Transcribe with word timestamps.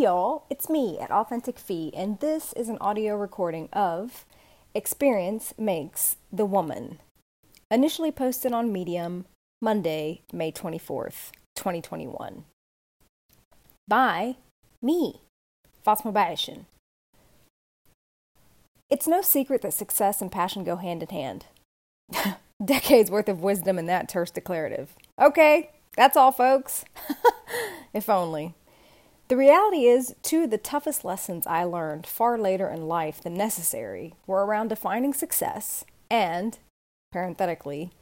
Y'all, 0.00 0.44
it's 0.48 0.70
me 0.70 0.98
at 0.98 1.10
Authentic 1.10 1.58
Fee, 1.58 1.92
and 1.94 2.18
this 2.20 2.54
is 2.54 2.70
an 2.70 2.78
audio 2.80 3.14
recording 3.18 3.68
of 3.70 4.24
Experience 4.74 5.52
Makes 5.58 6.16
the 6.32 6.46
Woman. 6.46 7.00
Initially 7.70 8.10
posted 8.10 8.54
on 8.54 8.72
Medium 8.72 9.26
Monday, 9.60 10.22
May 10.32 10.52
24th, 10.52 11.32
2021. 11.54 12.44
By 13.86 14.36
me, 14.80 15.20
Fatma 15.84 16.12
Bayashin. 16.12 16.64
It's 18.88 19.06
no 19.06 19.20
secret 19.20 19.60
that 19.60 19.74
success 19.74 20.22
and 20.22 20.32
passion 20.32 20.64
go 20.64 20.76
hand 20.76 21.02
in 21.02 21.10
hand. 21.10 21.44
Decades 22.64 23.10
worth 23.10 23.28
of 23.28 23.42
wisdom 23.42 23.78
in 23.78 23.84
that 23.84 24.08
terse 24.08 24.30
declarative. 24.30 24.94
Okay, 25.20 25.72
that's 25.94 26.16
all, 26.16 26.32
folks. 26.32 26.86
if 27.92 28.08
only. 28.08 28.54
The 29.30 29.36
reality 29.36 29.86
is, 29.86 30.16
two 30.22 30.42
of 30.42 30.50
the 30.50 30.58
toughest 30.58 31.04
lessons 31.04 31.46
I 31.46 31.62
learned 31.62 32.04
far 32.04 32.36
later 32.36 32.68
in 32.68 32.88
life 32.88 33.20
than 33.20 33.34
necessary 33.34 34.16
were 34.26 34.44
around 34.44 34.70
defining 34.70 35.14
success 35.14 35.84
and, 36.10 36.58
parenthetically, 37.12 37.92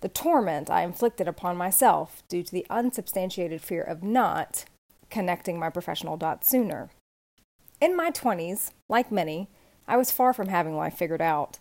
the 0.00 0.08
torment 0.08 0.68
I 0.68 0.82
inflicted 0.82 1.28
upon 1.28 1.56
myself 1.56 2.24
due 2.28 2.42
to 2.42 2.50
the 2.50 2.66
unsubstantiated 2.68 3.60
fear 3.60 3.82
of 3.82 4.02
not 4.02 4.64
connecting 5.10 5.60
my 5.60 5.70
professional 5.70 6.16
dots 6.16 6.50
sooner. 6.50 6.90
In 7.80 7.96
my 7.96 8.10
20s, 8.10 8.72
like 8.88 9.12
many, 9.12 9.46
I 9.86 9.96
was 9.96 10.10
far 10.10 10.32
from 10.32 10.48
having 10.48 10.76
life 10.76 10.94
figured 10.94 11.22
out. 11.22 11.60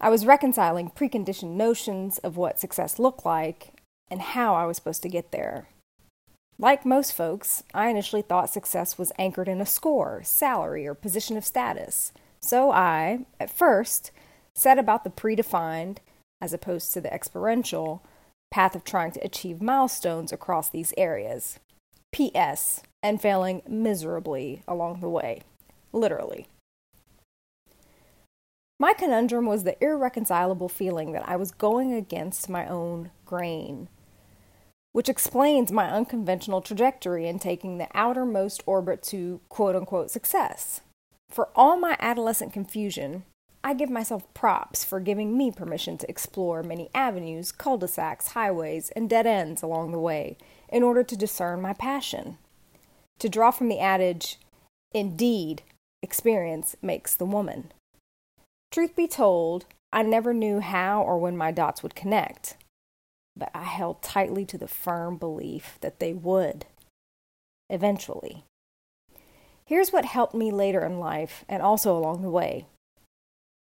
I 0.00 0.08
was 0.08 0.24
reconciling 0.24 0.90
preconditioned 0.90 1.56
notions 1.56 2.18
of 2.18 2.36
what 2.36 2.60
success 2.60 3.00
looked 3.00 3.26
like 3.26 3.72
and 4.08 4.22
how 4.22 4.54
I 4.54 4.66
was 4.66 4.76
supposed 4.76 5.02
to 5.02 5.08
get 5.08 5.32
there. 5.32 5.66
Like 6.58 6.86
most 6.86 7.12
folks, 7.12 7.64
I 7.74 7.88
initially 7.88 8.22
thought 8.22 8.48
success 8.48 8.96
was 8.96 9.12
anchored 9.18 9.48
in 9.48 9.60
a 9.60 9.66
score, 9.66 10.22
salary, 10.24 10.86
or 10.86 10.94
position 10.94 11.36
of 11.36 11.44
status. 11.44 12.12
So 12.40 12.70
I, 12.70 13.26
at 13.40 13.50
first, 13.50 14.12
set 14.54 14.78
about 14.78 15.02
the 15.02 15.10
predefined, 15.10 15.98
as 16.40 16.52
opposed 16.52 16.92
to 16.92 17.00
the 17.00 17.12
experiential, 17.12 18.04
path 18.52 18.76
of 18.76 18.84
trying 18.84 19.10
to 19.12 19.24
achieve 19.24 19.60
milestones 19.60 20.32
across 20.32 20.68
these 20.68 20.94
areas. 20.96 21.58
P.S. 22.12 22.82
and 23.02 23.20
failing 23.20 23.62
miserably 23.66 24.62
along 24.68 25.00
the 25.00 25.08
way. 25.08 25.42
Literally. 25.92 26.46
My 28.78 28.92
conundrum 28.92 29.46
was 29.46 29.64
the 29.64 29.82
irreconcilable 29.82 30.68
feeling 30.68 31.12
that 31.12 31.28
I 31.28 31.34
was 31.34 31.50
going 31.50 31.92
against 31.92 32.48
my 32.48 32.68
own 32.68 33.10
grain 33.26 33.88
which 34.94 35.08
explains 35.08 35.72
my 35.72 35.90
unconventional 35.90 36.60
trajectory 36.60 37.26
in 37.26 37.36
taking 37.36 37.78
the 37.78 37.88
outermost 37.94 38.62
orbit 38.64 39.02
to 39.02 39.40
quote 39.48 39.74
unquote 39.74 40.08
success. 40.08 40.82
For 41.28 41.48
all 41.56 41.76
my 41.76 41.96
adolescent 41.98 42.52
confusion, 42.52 43.24
I 43.64 43.74
give 43.74 43.90
myself 43.90 44.32
props 44.34 44.84
for 44.84 45.00
giving 45.00 45.36
me 45.36 45.50
permission 45.50 45.98
to 45.98 46.08
explore 46.08 46.62
many 46.62 46.90
avenues, 46.94 47.50
cul 47.50 47.76
de 47.76 47.88
sacs, 47.88 48.28
highways, 48.28 48.90
and 48.90 49.10
dead 49.10 49.26
ends 49.26 49.62
along 49.62 49.90
the 49.90 49.98
way 49.98 50.38
in 50.68 50.84
order 50.84 51.02
to 51.02 51.16
discern 51.16 51.60
my 51.60 51.72
passion. 51.72 52.38
To 53.18 53.28
draw 53.28 53.50
from 53.50 53.68
the 53.68 53.80
adage, 53.80 54.38
indeed, 54.92 55.62
experience 56.04 56.76
makes 56.80 57.16
the 57.16 57.26
woman. 57.26 57.72
Truth 58.70 58.94
be 58.94 59.08
told, 59.08 59.66
I 59.92 60.04
never 60.04 60.32
knew 60.32 60.60
how 60.60 61.02
or 61.02 61.18
when 61.18 61.36
my 61.36 61.50
dots 61.50 61.82
would 61.82 61.96
connect 61.96 62.56
but 63.36 63.50
I 63.54 63.64
held 63.64 64.02
tightly 64.02 64.44
to 64.46 64.58
the 64.58 64.68
firm 64.68 65.16
belief 65.16 65.78
that 65.80 65.98
they 66.00 66.12
would 66.12 66.66
eventually. 67.68 68.44
Here's 69.64 69.92
what 69.92 70.04
helped 70.04 70.34
me 70.34 70.50
later 70.52 70.84
in 70.84 70.98
life 70.98 71.44
and 71.48 71.62
also 71.62 71.96
along 71.96 72.22
the 72.22 72.30
way 72.30 72.66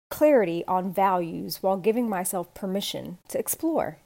clarity 0.09 0.63
on 0.67 0.91
values 0.91 1.61
while 1.61 1.77
giving 1.77 2.09
myself 2.09 2.53
permission 2.53 3.19
to 3.27 3.37
explore. 3.37 3.99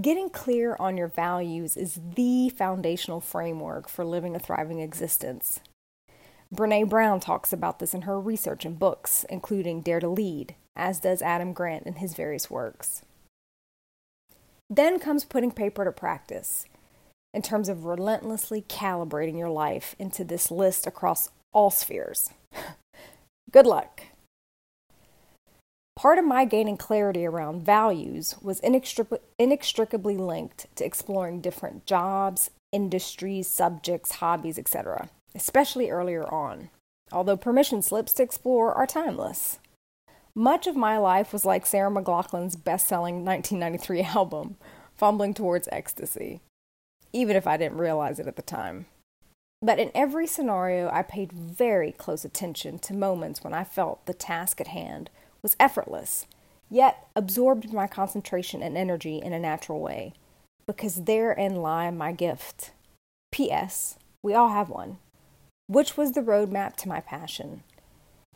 Getting 0.00 0.30
clear 0.30 0.76
on 0.78 0.96
your 0.96 1.08
values 1.08 1.76
is 1.76 1.98
the 2.14 2.50
foundational 2.50 3.20
framework 3.20 3.88
for 3.88 4.04
living 4.04 4.36
a 4.36 4.38
thriving 4.38 4.80
existence. 4.80 5.60
Brene 6.54 6.88
Brown 6.88 7.18
talks 7.18 7.52
about 7.52 7.78
this 7.78 7.94
in 7.94 8.02
her 8.02 8.20
research 8.20 8.64
and 8.64 8.78
books, 8.78 9.24
including 9.28 9.80
Dare 9.80 10.00
to 10.00 10.08
Lead, 10.08 10.54
as 10.76 11.00
does 11.00 11.22
Adam 11.22 11.52
Grant 11.52 11.86
in 11.86 11.94
his 11.94 12.14
various 12.14 12.50
works. 12.50 13.02
Then 14.72 15.00
comes 15.00 15.24
putting 15.24 15.50
paper 15.50 15.84
to 15.84 15.90
practice 15.90 16.64
in 17.34 17.42
terms 17.42 17.68
of 17.68 17.84
relentlessly 17.84 18.62
calibrating 18.62 19.36
your 19.36 19.50
life 19.50 19.96
into 19.98 20.22
this 20.22 20.50
list 20.50 20.86
across 20.86 21.30
all 21.52 21.70
spheres. 21.70 22.30
Good 23.50 23.66
luck. 23.66 24.02
Part 25.96 26.18
of 26.18 26.24
my 26.24 26.44
gaining 26.44 26.76
clarity 26.76 27.26
around 27.26 27.62
values 27.62 28.36
was 28.40 28.60
inextricably 28.60 30.16
linked 30.16 30.66
to 30.76 30.84
exploring 30.84 31.40
different 31.40 31.84
jobs, 31.84 32.50
industries, 32.72 33.48
subjects, 33.48 34.12
hobbies, 34.12 34.58
etc., 34.58 35.10
especially 35.34 35.90
earlier 35.90 36.26
on, 36.32 36.70
although 37.12 37.36
permission 37.36 37.82
slips 37.82 38.12
to 38.14 38.22
explore 38.22 38.72
are 38.72 38.86
timeless. 38.86 39.58
Much 40.34 40.66
of 40.66 40.76
my 40.76 40.96
life 40.96 41.32
was 41.32 41.44
like 41.44 41.66
Sarah 41.66 41.90
McLachlan's 41.90 42.56
best 42.56 42.86
selling 42.86 43.24
1993 43.24 44.02
album, 44.16 44.56
Fumbling 44.96 45.34
Towards 45.34 45.68
Ecstasy, 45.72 46.40
even 47.12 47.36
if 47.36 47.46
I 47.46 47.56
didn't 47.56 47.78
realize 47.78 48.18
it 48.18 48.26
at 48.26 48.36
the 48.36 48.42
time. 48.42 48.86
But 49.62 49.78
in 49.78 49.90
every 49.94 50.26
scenario, 50.26 50.88
I 50.90 51.02
paid 51.02 51.32
very 51.32 51.92
close 51.92 52.24
attention 52.24 52.78
to 52.80 52.94
moments 52.94 53.42
when 53.42 53.52
I 53.52 53.64
felt 53.64 54.06
the 54.06 54.14
task 54.14 54.60
at 54.60 54.68
hand 54.68 55.10
was 55.42 55.56
effortless, 55.60 56.26
yet 56.70 57.08
absorbed 57.14 57.72
my 57.72 57.86
concentration 57.86 58.62
and 58.62 58.76
energy 58.76 59.18
in 59.18 59.32
a 59.32 59.38
natural 59.38 59.80
way, 59.80 60.14
because 60.66 61.04
therein 61.04 61.56
lie 61.56 61.90
my 61.90 62.12
gift. 62.12 62.70
P.S. 63.32 63.98
We 64.22 64.34
all 64.34 64.50
have 64.50 64.70
one. 64.70 64.98
Which 65.66 65.96
was 65.96 66.12
the 66.12 66.22
roadmap 66.22 66.76
to 66.76 66.88
my 66.88 67.00
passion? 67.00 67.62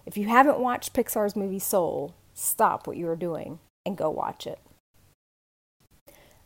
If 0.07 0.17
you 0.19 0.29
haven't 0.29 0.59
watched 0.59 0.93
Pixar's 0.93 1.35
movie 1.35 1.59
Soul, 1.59 2.15
stop 2.35 2.87
what 2.87 2.97
you 2.97 3.09
are 3.09 3.17
doing 3.17 3.59
and 3.87 3.97
go 3.97 4.11
watch 4.11 4.47
it. 4.47 4.61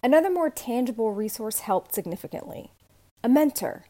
Another 0.03 0.31
more 0.31 0.49
tangible 0.49 1.13
resource 1.13 1.61
helped 1.61 1.93
significantly 1.93 2.73
a 3.25 3.29
mentor. 3.29 3.85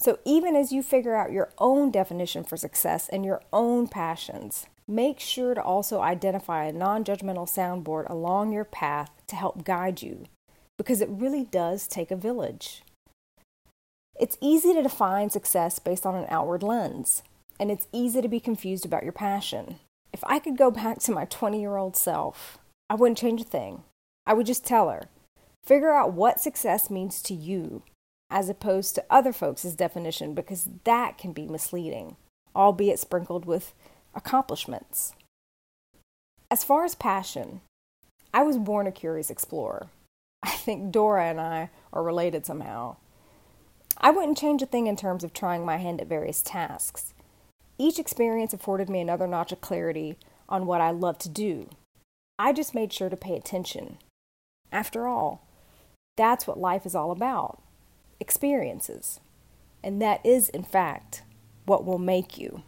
So, 0.00 0.20
even 0.24 0.56
as 0.56 0.72
you 0.72 0.82
figure 0.82 1.14
out 1.14 1.32
your 1.32 1.50
own 1.58 1.90
definition 1.90 2.44
for 2.44 2.56
success 2.56 3.08
and 3.10 3.24
your 3.24 3.42
own 3.52 3.88
passions, 3.88 4.66
make 4.86 5.20
sure 5.20 5.54
to 5.54 5.62
also 5.62 6.00
identify 6.00 6.64
a 6.64 6.72
non 6.72 7.04
judgmental 7.04 7.48
soundboard 7.48 8.08
along 8.08 8.52
your 8.52 8.64
path 8.64 9.10
to 9.26 9.36
help 9.36 9.64
guide 9.64 10.00
you, 10.00 10.24
because 10.78 11.02
it 11.02 11.10
really 11.10 11.44
does 11.44 11.86
take 11.86 12.10
a 12.10 12.16
village. 12.16 12.82
It's 14.18 14.38
easy 14.40 14.72
to 14.72 14.82
define 14.82 15.30
success 15.30 15.78
based 15.78 16.06
on 16.06 16.14
an 16.14 16.26
outward 16.30 16.62
lens 16.62 17.22
and 17.58 17.70
it's 17.70 17.88
easy 17.92 18.22
to 18.22 18.28
be 18.28 18.40
confused 18.40 18.84
about 18.84 19.02
your 19.02 19.12
passion. 19.12 19.76
If 20.12 20.22
I 20.24 20.38
could 20.38 20.56
go 20.56 20.70
back 20.70 20.98
to 21.00 21.12
my 21.12 21.24
20 21.24 21.60
year 21.60 21.76
old 21.76 21.96
self, 21.96 22.58
I 22.88 22.94
wouldn't 22.94 23.18
change 23.18 23.40
a 23.40 23.44
thing. 23.44 23.82
I 24.26 24.34
would 24.34 24.46
just 24.46 24.64
tell 24.64 24.88
her, 24.90 25.08
figure 25.64 25.92
out 25.92 26.12
what 26.12 26.40
success 26.40 26.90
means 26.90 27.22
to 27.22 27.34
you, 27.34 27.82
as 28.30 28.48
opposed 28.48 28.94
to 28.94 29.04
other 29.10 29.32
folks' 29.32 29.62
definition, 29.64 30.34
because 30.34 30.68
that 30.84 31.18
can 31.18 31.32
be 31.32 31.46
misleading, 31.46 32.16
albeit 32.54 32.98
sprinkled 32.98 33.44
with 33.44 33.74
accomplishments. 34.14 35.14
As 36.50 36.64
far 36.64 36.84
as 36.84 36.94
passion, 36.94 37.60
I 38.32 38.42
was 38.42 38.58
born 38.58 38.86
a 38.86 38.92
curious 38.92 39.30
explorer. 39.30 39.88
I 40.42 40.50
think 40.50 40.92
Dora 40.92 41.26
and 41.26 41.40
I 41.40 41.70
are 41.92 42.02
related 42.02 42.46
somehow. 42.46 42.96
I 43.98 44.10
wouldn't 44.10 44.38
change 44.38 44.62
a 44.62 44.66
thing 44.66 44.86
in 44.86 44.96
terms 44.96 45.24
of 45.24 45.32
trying 45.32 45.64
my 45.64 45.76
hand 45.76 46.00
at 46.00 46.06
various 46.06 46.42
tasks. 46.42 47.12
Each 47.78 47.98
experience 47.98 48.52
afforded 48.52 48.90
me 48.90 49.00
another 49.00 49.26
notch 49.26 49.52
of 49.52 49.60
clarity 49.60 50.18
on 50.48 50.66
what 50.66 50.80
I 50.80 50.90
love 50.90 51.18
to 51.18 51.28
do. 51.28 51.70
I 52.38 52.52
just 52.52 52.74
made 52.74 52.92
sure 52.92 53.08
to 53.08 53.16
pay 53.16 53.36
attention. 53.36 53.98
After 54.72 55.06
all, 55.06 55.46
that's 56.16 56.46
what 56.46 56.58
life 56.58 56.84
is 56.84 56.94
all 56.94 57.12
about 57.12 57.62
experiences. 58.20 59.20
And 59.82 60.02
that 60.02 60.24
is, 60.26 60.48
in 60.48 60.64
fact, 60.64 61.22
what 61.66 61.84
will 61.84 61.98
make 61.98 62.36
you. 62.36 62.62